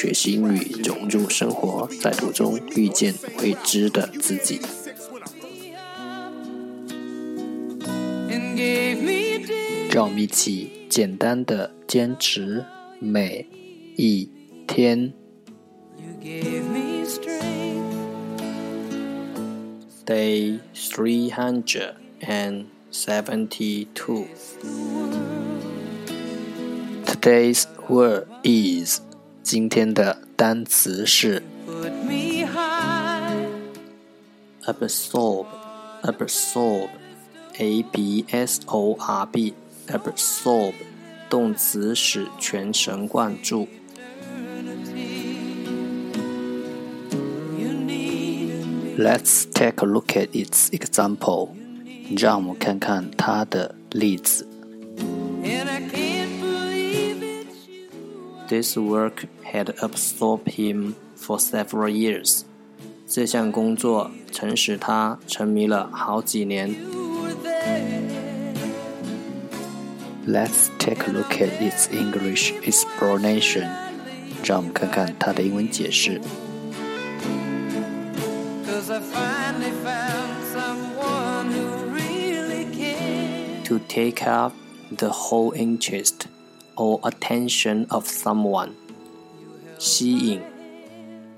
[0.00, 3.12] 学习英语融入生活，在途中遇见
[3.42, 4.60] 未知的自己。
[9.90, 12.64] 让我们一起简单的坚持
[13.00, 13.48] 每
[13.96, 14.30] 一
[14.68, 15.12] 天。
[20.06, 24.26] Day three hundred and seventy-two.
[27.04, 29.00] Today's word is
[29.50, 31.42] 今天的单词是
[34.66, 35.46] absorb,
[36.02, 36.90] absorb,
[37.56, 39.54] a b s o r b,
[39.86, 40.74] absorb，
[41.30, 43.66] 动词使全神贯注。
[48.98, 51.52] Let's take a look at its example.
[52.14, 54.46] 让我们看看它的例子。
[58.47, 62.43] This work had absorbed him for several years.
[63.07, 66.75] 这项工作曾使他沉迷了好几年。
[70.27, 73.69] Let's take a look at its English explanation.
[74.43, 76.19] 让我们看看它的英文解释。
[83.65, 84.53] To take up
[84.95, 86.27] the whole interest
[86.77, 88.69] or attention of someone，
[89.77, 90.41] 吸引。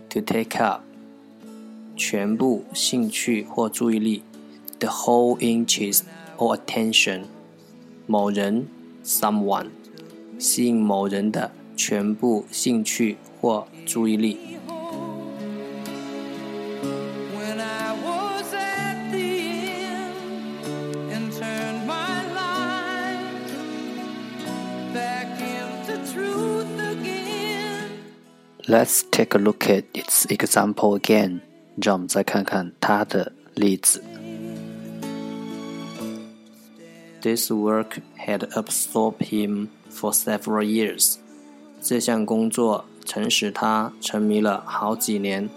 [0.09, 0.81] To take up，
[1.97, 4.23] 全部兴趣或注意力。
[4.79, 6.03] The whole interest
[6.37, 7.23] or attention，
[8.07, 8.67] 某人，
[9.03, 9.67] someone，
[10.37, 14.37] 吸引某人的全部兴趣或注意力。
[28.69, 31.41] Let's take a look at its example again.
[31.81, 34.03] 让我们再看看它的例子。
[37.21, 41.17] This work had absorbed him for several years.
[41.81, 45.49] 这项工作曾使他沉迷了好几年。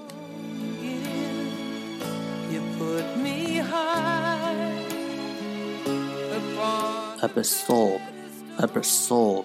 [7.21, 8.01] Absorb,
[8.59, 9.45] absorb.